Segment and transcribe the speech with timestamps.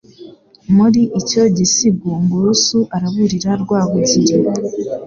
[0.75, 4.29] Muri icyo gisigo, Ngurusu araburira Rwabugil